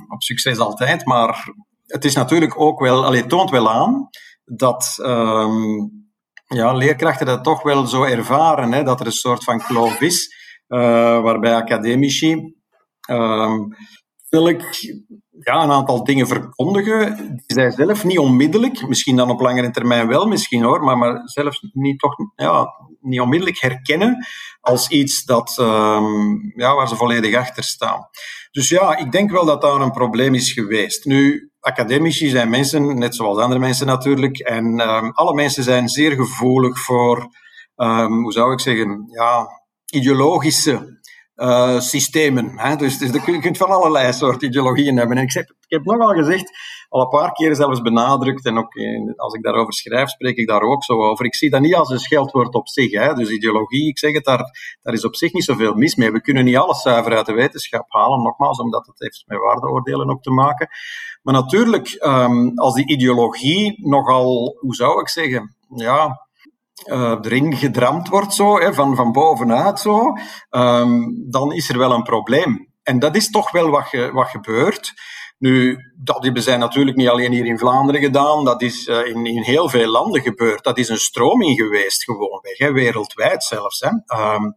[0.09, 1.53] op succes altijd, maar
[1.93, 4.09] het is natuurlijk ook wel, allee, toont wel aan
[4.45, 5.91] dat um,
[6.47, 10.35] ja, leerkrachten dat toch wel zo ervaren, hè, dat er een soort van kloof is,
[10.69, 10.81] uh,
[11.23, 12.55] waarbij academici
[13.11, 13.75] um,
[15.41, 17.17] ja, een aantal dingen verkondigen.
[17.17, 21.21] Die zij zelf niet onmiddellijk, misschien dan op langere termijn wel, misschien hoor, maar, maar
[21.25, 22.67] zelf niet, toch, ja,
[23.01, 24.27] niet onmiddellijk herkennen
[24.61, 28.09] als iets dat, um, ja, waar ze volledig achter staan.
[28.51, 31.05] Dus ja, ik denk wel dat daar een probleem is geweest.
[31.05, 36.13] Nu, academici zijn mensen, net zoals andere mensen natuurlijk, en um, alle mensen zijn zeer
[36.13, 37.29] gevoelig voor,
[37.77, 39.47] um, hoe zou ik zeggen, ja,
[39.93, 40.99] ideologische
[41.41, 42.53] uh, systemen.
[42.59, 42.77] Hè?
[42.77, 45.17] Dus, dus je kunt van allerlei soorten ideologieën hebben.
[45.17, 46.51] En ik, zeg, ik heb nogal gezegd,
[46.89, 48.75] al een paar keer zelfs benadrukt, en ook
[49.17, 51.25] als ik daarover schrijf, spreek ik daar ook zo over.
[51.25, 52.93] Ik zie dat niet als een scheldwoord op zich.
[52.93, 53.15] Hè?
[53.15, 54.45] Dus ideologie, ik zeg het, daar,
[54.83, 56.13] daar is op zich niet zoveel mis mee.
[56.13, 60.11] We kunnen niet alles zuiver uit de wetenschap halen, nogmaals, omdat het heeft met waardeoordelen
[60.11, 60.69] ook te maken.
[61.23, 66.29] Maar natuurlijk, um, als die ideologie nogal, hoe zou ik zeggen, ja,
[66.85, 70.13] uh, erin gedramd wordt, zo, hè, van, van bovenuit, zo,
[70.51, 72.69] um, dan is er wel een probleem.
[72.83, 74.93] En dat is toch wel wat, wat gebeurt.
[75.39, 79.27] Nu, dat hebben zij natuurlijk niet alleen hier in Vlaanderen gedaan, dat is uh, in,
[79.27, 80.65] in heel veel landen gebeurd.
[80.65, 83.81] Dat is een stroming geweest, gewoonweg, hè, wereldwijd zelfs.
[83.81, 84.19] Hè.
[84.35, 84.57] Um,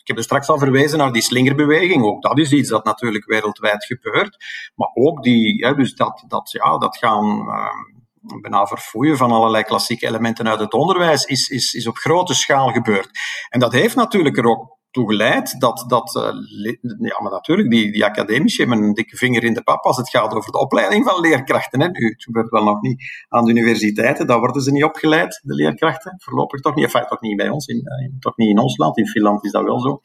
[0.00, 2.04] ik heb er straks al verwezen naar die slingerbeweging.
[2.04, 4.36] Ook dat is iets dat natuurlijk wereldwijd gebeurt.
[4.74, 7.24] Maar ook die, hè, dus dat, dat, ja, dat gaan.
[7.24, 7.93] Um,
[8.40, 12.72] bijna verfoeien van allerlei klassieke elementen uit het onderwijs is, is, is op grote schaal
[12.72, 13.10] gebeurd.
[13.48, 17.92] En dat heeft natuurlijk er ook toe geleid dat, dat uh, ja, maar natuurlijk, die,
[17.92, 21.04] die academici hebben een dikke vinger in de pap als het gaat over de opleiding
[21.04, 21.80] van leerkrachten.
[21.80, 21.88] Hè.
[21.88, 25.54] Nu, het gebeurt wel nog niet aan de universiteiten, daar worden ze niet opgeleid, de
[25.54, 26.14] leerkrachten.
[26.18, 28.76] Voorlopig toch niet, enfin, toch niet bij ons, in, eh, in, toch niet in ons
[28.76, 28.98] land.
[28.98, 30.00] In Finland is dat wel zo.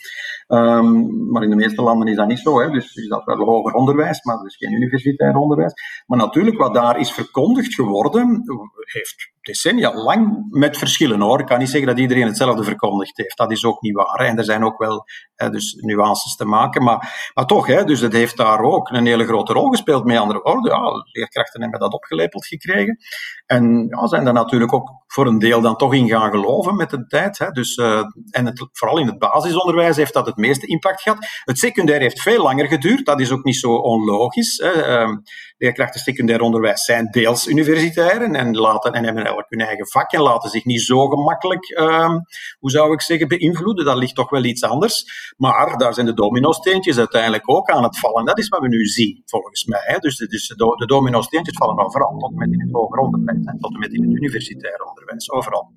[0.48, 2.60] Um, maar in de meeste landen is dat niet zo.
[2.60, 2.70] Hè.
[2.70, 5.74] Dus is dat wel hoger onderwijs, maar dus geen universitair onderwijs.
[6.08, 8.44] Maar natuurlijk, wat daar is verkondigd geworden,
[8.84, 11.40] heeft decennia lang met verschillen hoor.
[11.40, 13.38] Ik kan niet zeggen dat iedereen hetzelfde verkondigd heeft.
[13.38, 14.20] Dat is ook niet waar.
[14.20, 15.06] En er zijn ook wel
[15.48, 16.84] dus nuances te maken.
[16.84, 20.06] Maar, maar toch, hè, dus het heeft daar ook een hele grote rol gespeeld.
[20.06, 22.98] Met andere woorden, ja, leerkrachten hebben dat opgelepeld gekregen.
[23.46, 26.90] En ja, zijn daar natuurlijk ook voor een deel dan toch in gaan geloven met
[26.90, 27.38] de tijd.
[27.38, 27.50] Hè.
[27.50, 31.28] Dus, uh, en het, vooral in het basisonderwijs heeft dat het meeste impact gehad.
[31.44, 33.06] Het secundair heeft veel langer geduurd.
[33.06, 34.58] Dat is ook niet zo onlogisch.
[34.58, 35.02] Hè.
[35.02, 35.18] Uh,
[35.58, 40.50] leerkrachten secundair onderwijs zijn deels universitairen en, laten, en hebben hun eigen vak en laten
[40.50, 42.22] zich niet zo gemakkelijk, um,
[42.60, 43.86] hoe zou ik zeggen, beïnvloeden.
[43.86, 45.34] Dat ligt toch wel iets anders.
[45.38, 48.26] Maar daar zijn de dominosteentjes uiteindelijk ook aan het vallen.
[48.26, 49.82] Dat is wat we nu zien, volgens mij.
[49.84, 49.98] Hè.
[49.98, 53.80] Dus, de, de dominosteentjes vallen overal, tot en met in het hoger onderwijs, tot en
[53.80, 55.72] met in het universitair onderwijs, overal.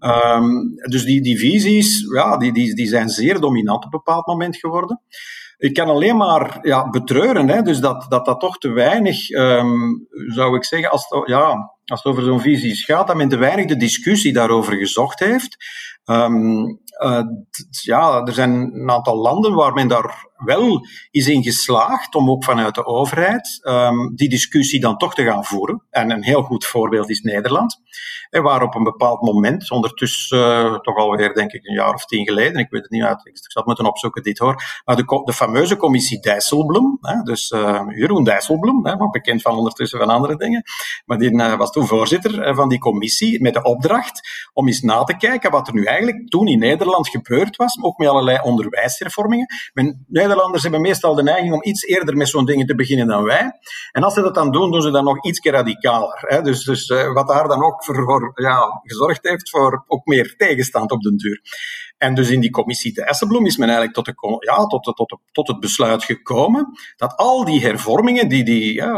[0.00, 4.26] Um, dus die, die visies, ja, die, die, die zijn zeer dominant op een bepaald
[4.26, 5.00] moment geworden.
[5.58, 10.06] Ik kan alleen maar ja, betreuren, hè, dus dat, dat dat toch te weinig, um,
[10.26, 13.36] zou ik zeggen, als het, ja, als het over zo'n visies gaat, dat men te
[13.36, 15.56] weinig de discussie daarover gezocht heeft.
[16.10, 17.22] Um, uh,
[17.70, 22.44] ja, er zijn een aantal landen waar men daar wel is in geslaagd om ook
[22.44, 25.82] vanuit de overheid um, die discussie dan toch te gaan voeren.
[25.90, 27.80] En een heel goed voorbeeld is Nederland,
[28.30, 32.26] waar op een bepaald moment, ondertussen uh, toch alweer denk ik een jaar of tien
[32.26, 35.22] geleden, ik weet het niet uit, ik zou het moeten opzoeken dit hoor, maar de,
[35.24, 40.36] de fameuze commissie Dijsselbloem, hè, dus uh, Jeroen Dijsselbloem, hè, bekend van ondertussen van andere
[40.36, 40.62] dingen,
[41.04, 44.20] maar die uh, was toen voorzitter van die commissie met de opdracht
[44.52, 47.98] om eens na te kijken wat er nu eigenlijk toen in Nederland gebeurd was, ook
[47.98, 49.46] met allerlei onderwijshervormingen.
[49.72, 53.24] Men, Nederlanders hebben meestal de neiging om iets eerder met zo'n dingen te beginnen dan
[53.24, 53.52] wij.
[53.92, 56.24] En als ze dat dan doen, doen ze dat nog iets radicaler.
[56.26, 56.42] Hè?
[56.42, 60.90] Dus, dus uh, wat daar dan ook voor, ja, gezorgd heeft voor ook meer tegenstand
[60.90, 61.40] op den duur.
[61.98, 65.08] En dus in die commissie Dijsselbloem is men eigenlijk tot, de, ja, tot, de, tot,
[65.08, 68.92] de, tot het besluit gekomen dat al die hervormingen, die, die, ja,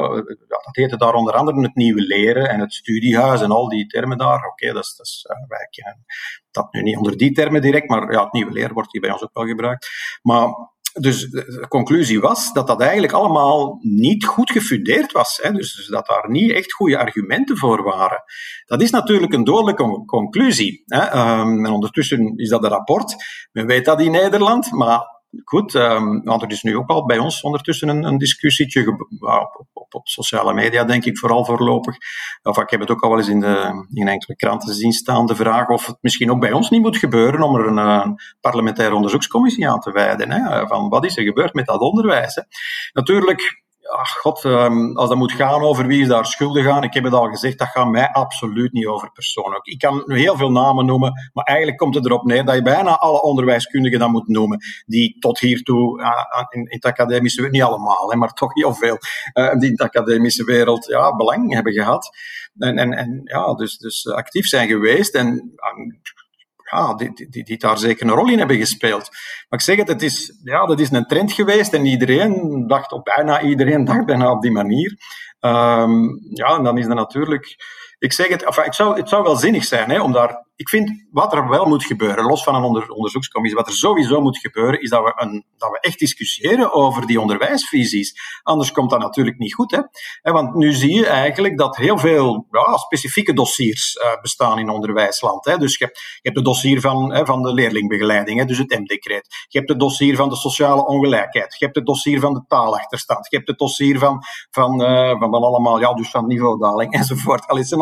[0.49, 4.19] dat heette daar onder andere het nieuwe leren en het studiehuis en al die termen
[4.19, 5.27] daar, oké, dat is, dat is,
[5.71, 6.05] kennen
[6.51, 9.11] dat nu niet onder die termen direct, maar ja, het nieuwe leren wordt hier bij
[9.11, 9.89] ons ook wel gebruikt.
[10.23, 10.49] Maar
[11.01, 15.39] dus de conclusie was dat dat eigenlijk allemaal niet goed gefundeerd was.
[15.43, 15.53] Hè?
[15.53, 18.23] Dus, dus dat daar niet echt goede argumenten voor waren.
[18.65, 20.83] Dat is natuurlijk een dodelijke conclusie.
[20.87, 21.03] Hè?
[21.41, 23.15] Um, en ondertussen is dat een rapport.
[23.53, 25.01] Men weet dat in Nederland, maar
[25.45, 29.09] Goed, um, want er is nu ook al bij ons ondertussen een, een discussietje op,
[29.73, 31.97] op, op, sociale media, denk ik, vooral voorlopig.
[32.43, 35.27] Of ik heb het ook al wel eens in, de, in enkele kranten zien staan,
[35.27, 38.17] de vraag of het misschien ook bij ons niet moet gebeuren om er een, een
[38.41, 40.31] parlementaire onderzoekscommissie aan te wijden.
[40.31, 42.35] Hè, van wat is er gebeurd met dat onderwijs?
[42.35, 42.43] Hè.
[42.93, 46.95] Natuurlijk, ach god, ehm, als dat moet gaan over wie is daar schuldig aan, ik
[46.95, 49.61] heb het al gezegd, dat gaat mij absoluut niet over personen.
[49.63, 52.63] Ik kan nu heel veel namen noemen, maar eigenlijk komt het erop neer dat je
[52.63, 56.03] bijna alle onderwijskundigen dan moet noemen, die tot hiertoe
[56.51, 58.99] in, in het academische niet allemaal, hè, maar toch heel veel,
[59.35, 62.17] uh, die in de academische wereld ja, belang hebben gehad.
[62.59, 65.15] En, en, en ja, dus, dus actief zijn geweest.
[65.15, 65.55] En
[66.71, 69.09] ja, die, die, die daar zeker een rol in hebben gespeeld.
[69.49, 72.93] Maar ik zeg het, het is, ja, dat is een trend geweest en iedereen dacht,
[72.93, 74.97] of bijna iedereen dacht bijna op die manier.
[75.41, 77.57] Um, ja, en dan is dat natuurlijk
[77.99, 80.47] ik zeg het, enfin, het, zou, het zou wel zinnig zijn hè, om daar.
[80.59, 84.21] Ik vind wat er wel moet gebeuren, los van een onder, onderzoekscommissie, wat er sowieso
[84.21, 88.15] moet gebeuren, is dat we, een, dat we echt discussiëren over die onderwijsvisies.
[88.43, 89.71] Anders komt dat natuurlijk niet goed.
[89.71, 90.33] Hè?
[90.33, 95.45] Want nu zie je eigenlijk dat heel veel ja, specifieke dossiers uh, bestaan in onderwijsland.
[95.45, 95.57] Hè?
[95.57, 98.79] Dus je hebt, je hebt het dossier van, hè, van de leerlingbegeleiding, hè, dus het
[98.79, 99.27] M-decreet.
[99.49, 101.57] Je hebt het dossier van de sociale ongelijkheid.
[101.59, 103.31] Je hebt het dossier van de taalachterstand.
[103.31, 107.47] Je hebt het dossier van, van, uh, van, allemaal, ja, dus van niveaudaling enzovoort.
[107.47, 107.77] Al is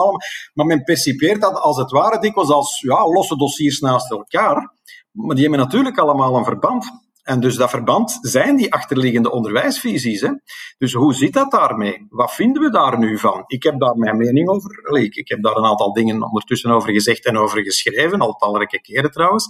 [0.55, 4.75] maar men percipeert dat als het ware dikwijls als ja, losse dossiers naast elkaar.
[5.11, 7.05] Maar die hebben natuurlijk allemaal een verband.
[7.27, 10.21] En dus dat verband zijn die achterliggende onderwijsvisies.
[10.21, 10.31] Hè?
[10.79, 12.07] Dus hoe zit dat daarmee?
[12.09, 13.45] Wat vinden we daar nu van?
[13.47, 15.01] Ik heb daar mijn mening over.
[15.03, 19.11] Ik, heb daar een aantal dingen ondertussen over gezegd en over geschreven, al talrijke keren
[19.11, 19.47] trouwens.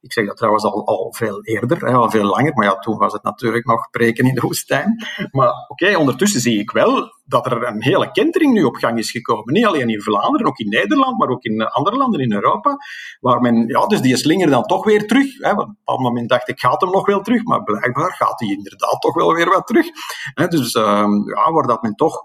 [0.00, 2.98] Ik zeg dat trouwens al, al veel eerder, hè, al veel langer, maar ja, toen
[2.98, 5.06] was het natuurlijk nog preken in de woestijn.
[5.30, 9.10] Maar oké, ondertussen zie ik wel dat er een hele kentering nu op gang is
[9.10, 9.52] gekomen.
[9.52, 12.76] Niet alleen in Vlaanderen, ook in Nederland, maar ook in andere landen in Europa.
[13.20, 15.38] Waar men, ja, dus die slinger dan toch weer terug.
[15.38, 18.48] Hè, op een moment dacht ik, gaat hem nog wel terug, maar blijkbaar gaat hij
[18.48, 19.86] inderdaad toch wel weer wat terug.
[20.34, 20.84] Hè, dus uh,
[21.34, 22.22] ja, waar dat men toch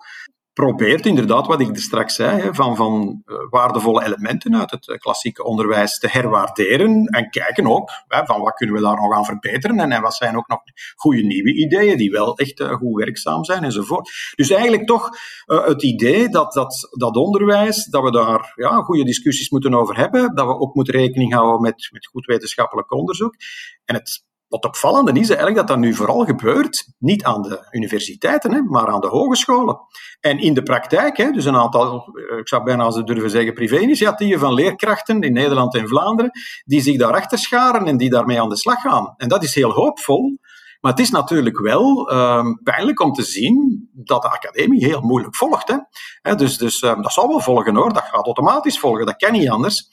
[0.54, 4.98] probeert inderdaad, wat ik er straks zei, van, van uh, waardevolle elementen uit het uh,
[4.98, 9.92] klassieke onderwijs te herwaarderen en kijken ook van wat kunnen we daar nog aan verbeteren
[9.92, 10.60] en, wat zijn ook nog
[10.96, 14.12] goede nieuwe ideeën die wel echt uh, goed werkzaam zijn enzovoort.
[14.36, 15.10] Dus eigenlijk toch
[15.46, 20.36] het idee dat, dat dat onderwijs, dat we daar ja, goede discussies moeten over hebben,
[20.36, 23.36] dat we ook moeten rekening houden met, met goed wetenschappelijk onderzoek.
[23.86, 28.54] En het wat opvallende is eigenlijk dat dat nu vooral gebeurt, niet aan de universiteiten,
[28.54, 29.80] hè, maar aan de hogescholen.
[30.20, 33.54] En in de praktijk, hè, dus een aantal, eh, ik zou bijna ze durven zeggen,
[33.54, 36.32] privé-initiatieven van leerkrachten in Nederland en Vlaanderen,
[36.66, 39.14] die zich daarachter scharen en die daarmee aan de slag gaan.
[39.18, 40.40] En dat is heel hoopvol.
[40.82, 45.36] Maar het is natuurlijk wel um, pijnlijk om te zien dat de academie heel moeilijk
[45.36, 45.68] volgt.
[46.22, 46.36] Hè.
[46.36, 49.50] dus dus um, dat zal wel volgen hoor, dat gaat automatisch volgen, dat kan niet
[49.50, 49.88] anders.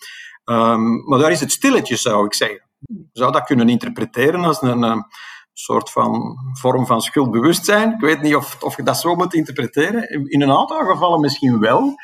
[0.44, 2.69] Um, maar daar is het stilletje, zou ik zeggen
[3.12, 5.04] zou dat kunnen interpreteren als een,
[5.52, 7.92] soort van vorm van schuldbewustzijn.
[7.92, 10.08] Ik weet niet of, of je dat zo moet interpreteren.
[10.30, 11.94] In een aantal gevallen misschien wel.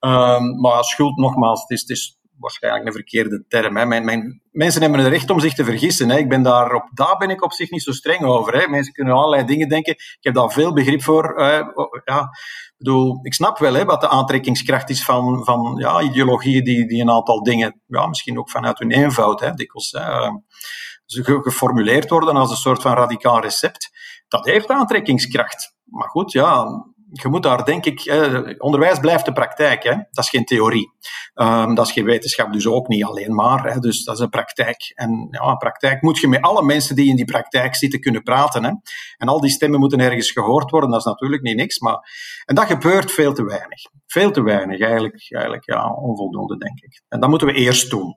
[0.00, 3.76] Um, maar schuld, nogmaals, het is, het is waarschijnlijk een verkeerde term.
[3.76, 3.86] Hè.
[3.86, 6.10] Mijn, mijn, mensen hebben het recht om zich te vergissen.
[6.10, 6.18] Hè.
[6.18, 8.60] Ik ben daar, op, daar ben ik op zich niet zo streng over.
[8.60, 8.68] Hè.
[8.68, 9.92] Mensen kunnen allerlei dingen denken.
[9.92, 11.40] Ik heb daar veel begrip voor.
[11.40, 11.68] Uh,
[12.04, 12.30] ja,
[12.78, 17.00] bedoel, ik snap wel hè, wat de aantrekkingskracht is van, van ja, ideologieën die, die
[17.00, 20.34] een aantal dingen, ja, misschien ook vanuit hun eenvoud, hè, dikwijls, hè, ehm,
[21.42, 23.90] geformuleerd worden als een soort van radicaal recept.
[24.28, 25.74] Dat heeft aantrekkingskracht.
[25.84, 26.66] Maar goed, ja,
[27.12, 28.02] je moet daar denk ik,
[28.58, 29.90] onderwijs blijft de praktijk, hè?
[29.90, 30.92] dat is geen theorie.
[31.34, 33.72] Um, dat is geen wetenschap, dus ook niet alleen maar.
[33.72, 33.78] Hè?
[33.78, 34.92] Dus dat is een praktijk.
[34.94, 38.64] En ja, praktijk moet je met alle mensen die in die praktijk zitten kunnen praten.
[38.64, 38.70] Hè?
[39.16, 41.78] En al die stemmen moeten ergens gehoord worden, dat is natuurlijk niet niks.
[41.78, 41.98] Maar...
[42.44, 43.80] En dat gebeurt veel te weinig.
[44.06, 47.02] Veel te weinig, eigenlijk, eigenlijk ja, onvoldoende, denk ik.
[47.08, 48.16] En dat moeten we eerst doen.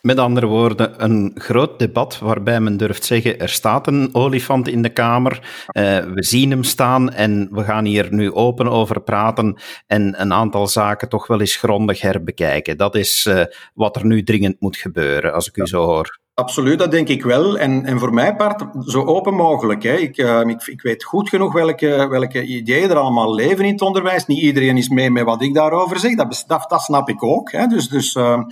[0.00, 4.82] Met andere woorden, een groot debat waarbij men durft zeggen: er staat een olifant in
[4.82, 9.60] de Kamer, uh, we zien hem staan en we gaan hier nu open over praten
[9.86, 12.76] en een aantal zaken toch wel eens grondig herbekijken.
[12.76, 16.19] Dat is uh, wat er nu dringend moet gebeuren, als ik u zo hoor.
[16.40, 17.58] Absoluut, dat denk ik wel.
[17.58, 19.82] En, en voor mijn part zo open mogelijk.
[19.82, 19.94] Hè.
[19.94, 23.80] Ik, uh, ik, ik, weet goed genoeg welke, welke ideeën er allemaal leven in het
[23.80, 24.26] onderwijs.
[24.26, 26.16] Niet iedereen is mee met wat ik daarover zeg.
[26.16, 27.52] Dat, dat, snap ik ook.
[27.52, 27.66] Hè.
[27.66, 28.42] Dus, dus, uh,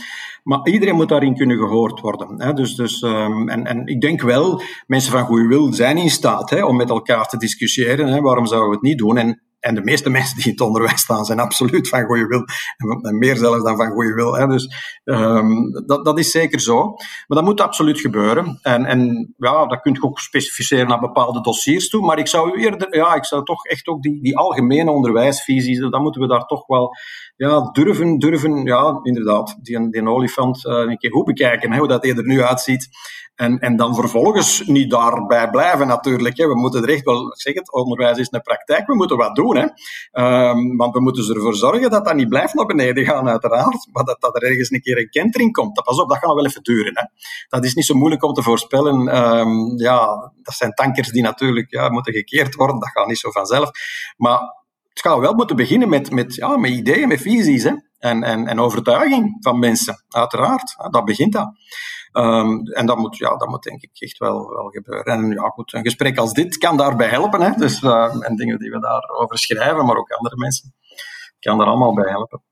[0.43, 2.43] maar iedereen moet daarin kunnen gehoord worden.
[2.43, 2.53] Hè.
[2.53, 6.51] Dus, dus, um, en, en ik denk wel, mensen van goede wil zijn in staat
[6.51, 8.09] hè, om met elkaar te discussiëren.
[8.09, 8.21] Hè.
[8.21, 9.17] Waarom zouden we het niet doen?
[9.17, 12.45] En en de meeste mensen die in het onderwijs staan zijn absoluut van goede wil.
[13.03, 14.37] En meer zelfs dan van goede wil.
[14.37, 14.47] Hè.
[14.47, 16.85] Dus um, dat, dat is zeker zo.
[17.27, 18.59] Maar dat moet absoluut gebeuren.
[18.63, 22.07] En, en ja, dat kun je ook specificeren naar bepaalde dossiers toe.
[22.07, 26.03] Maar ik zou eerder, ja, ik zou toch echt ook die, die algemene onderwijsvisies, dan
[26.03, 26.97] moeten we daar toch wel
[27.39, 31.89] ja, durven, durven, ja, inderdaad, die, die olifant uh, een keer goed bekijken, hè, hoe
[31.89, 32.89] dat er nu uitziet.
[33.35, 36.37] En, en dan vervolgens niet daarbij blijven natuurlijk.
[36.37, 36.47] Hè.
[36.47, 39.57] We moeten er echt wel zeggen, het onderwijs is een praktijk, we moeten wat doen.
[39.57, 39.67] Hè.
[40.49, 43.89] Um, want we moeten ervoor zorgen dat dat niet blijft naar beneden gaan, uiteraard.
[43.93, 45.75] Maar dat, dat er ergens een keer een kentering komt.
[45.75, 46.93] Dat, pas op, dat gaat wel even duren.
[46.95, 47.05] Hè.
[47.49, 49.17] Dat is niet zo moeilijk om te voorspellen.
[49.17, 52.81] Um, ja, dat zijn tankers die natuurlijk ja, moeten gekeerd worden.
[52.81, 53.71] Dat gaat niet zo vanzelf.
[54.17, 54.41] Maar
[54.99, 57.63] het gaat wel moeten beginnen met, met, ja, met ideeën, met visies.
[57.63, 57.73] Hè.
[57.99, 60.75] En, en, en overtuiging van mensen, uiteraard.
[60.91, 61.53] Dat begint dat.
[62.13, 65.13] Um, en dat moet, ja, dat moet denk ik echt wel, wel gebeuren.
[65.13, 67.41] En ja, goed, een gesprek als dit kan daarbij helpen.
[67.41, 67.51] Hè?
[67.57, 70.75] Dus, uh, en dingen die we daarover schrijven, maar ook andere mensen,
[71.39, 72.43] kan daar allemaal bij helpen.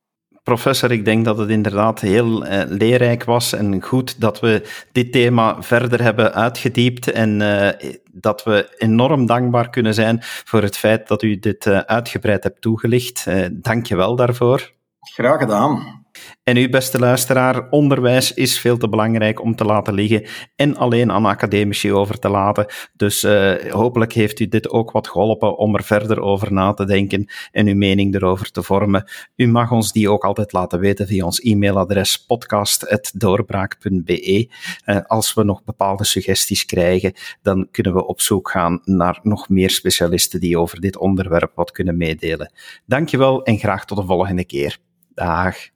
[0.47, 5.13] Professor, ik denk dat het inderdaad heel uh, leerrijk was en goed dat we dit
[5.13, 7.69] thema verder hebben uitgediept en uh,
[8.13, 12.61] dat we enorm dankbaar kunnen zijn voor het feit dat u dit uh, uitgebreid hebt
[12.61, 13.27] toegelicht.
[13.53, 14.73] Dank je wel daarvoor.
[15.01, 16.06] Graag gedaan.
[16.43, 20.27] En u, beste luisteraar, onderwijs is veel te belangrijk om te laten liggen
[20.57, 22.67] en alleen aan academici over te laten.
[22.93, 26.85] Dus uh, hopelijk heeft u dit ook wat geholpen om er verder over na te
[26.85, 29.11] denken en uw mening erover te vormen.
[29.37, 34.49] U mag ons die ook altijd laten weten via ons e-mailadres podcast.doorbraak.be.
[34.87, 39.49] Uh, als we nog bepaalde suggesties krijgen, dan kunnen we op zoek gaan naar nog
[39.49, 42.53] meer specialisten die over dit onderwerp wat kunnen meedelen.
[42.87, 44.79] Dankjewel en graag tot de volgende keer.
[45.15, 45.76] Dag.